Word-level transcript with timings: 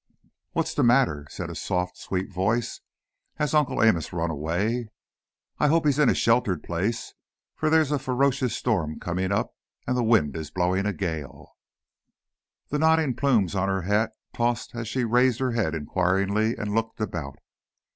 "What's 0.53 0.73
the 0.73 0.81
matter?" 0.81 1.27
said 1.29 1.51
a 1.51 1.55
soft, 1.55 1.95
sweet 1.95 2.33
voice. 2.33 2.81
"Has 3.35 3.53
Uncle 3.53 3.83
Amos 3.83 4.11
run 4.11 4.31
away? 4.31 4.87
I 5.59 5.67
hope 5.67 5.85
he 5.85 5.89
is 5.91 5.99
in 5.99 6.09
a 6.09 6.15
sheltered 6.15 6.63
place 6.63 7.13
for 7.55 7.69
there's 7.69 7.91
a 7.91 7.99
ferocious 7.99 8.55
storm 8.55 8.99
coming 8.99 9.31
up 9.31 9.53
and 9.85 9.95
the 9.95 10.03
wind 10.03 10.35
is 10.35 10.49
blowing 10.49 10.87
a 10.87 10.91
gale." 10.93 11.55
The 12.69 12.79
nodding 12.79 13.13
plumes 13.15 13.53
on 13.53 13.69
her 13.69 13.83
hat 13.83 14.11
tossed 14.33 14.73
as 14.73 14.87
she 14.87 15.03
raised 15.03 15.39
her 15.39 15.51
head 15.51 15.75
inquiringly 15.75 16.55
and 16.57 16.73
looked 16.73 16.99
about. 16.99 17.37